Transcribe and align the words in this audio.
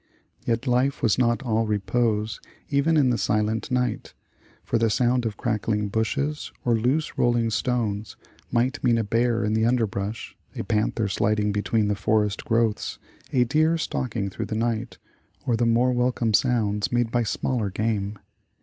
Yet 0.47 0.65
life 0.65 1.03
was 1.03 1.19
not 1.19 1.43
all 1.43 1.67
repose 1.67 2.39
even 2.69 2.97
in 2.97 3.11
the 3.11 3.19
silent 3.19 3.69
night, 3.69 4.15
for 4.63 4.79
the 4.79 4.89
sound 4.89 5.27
of 5.27 5.37
crackling 5.37 5.89
bushes, 5.89 6.51
or 6.65 6.73
loose 6.75 7.19
rolling 7.19 7.51
stones, 7.51 8.15
might 8.51 8.83
mean 8.83 8.97
a 8.97 9.03
bear 9.03 9.43
in 9.45 9.53
the 9.53 9.67
underbrush, 9.67 10.35
a 10.55 10.63
panther 10.63 11.07
sliding 11.07 11.51
between 11.51 11.87
the 11.87 11.93
forest 11.93 12.45
growths, 12.45 12.97
a 13.31 13.43
deer 13.43 13.77
stalking 13.77 14.31
through 14.31 14.47
the 14.47 14.55
night, 14.55 14.97
or 15.45 15.55
the 15.55 15.67
more 15.67 15.91
welcome 15.91 16.33
sounds 16.33 16.91
made 16.91 17.11
by 17.11 17.21
smaller 17.21 17.69
game. 17.69 18.17